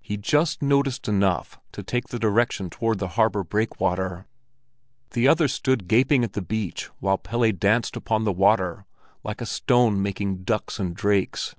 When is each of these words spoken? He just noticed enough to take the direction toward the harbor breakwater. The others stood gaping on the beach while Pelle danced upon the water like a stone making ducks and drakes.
He 0.00 0.16
just 0.16 0.60
noticed 0.60 1.06
enough 1.06 1.56
to 1.70 1.84
take 1.84 2.08
the 2.08 2.18
direction 2.18 2.68
toward 2.68 2.98
the 2.98 3.10
harbor 3.14 3.44
breakwater. 3.44 4.26
The 5.12 5.28
others 5.28 5.54
stood 5.54 5.86
gaping 5.86 6.24
on 6.24 6.30
the 6.32 6.42
beach 6.42 6.90
while 6.98 7.16
Pelle 7.16 7.52
danced 7.52 7.94
upon 7.94 8.24
the 8.24 8.32
water 8.32 8.86
like 9.22 9.40
a 9.40 9.46
stone 9.46 10.02
making 10.02 10.38
ducks 10.42 10.80
and 10.80 10.96
drakes. 10.96 11.54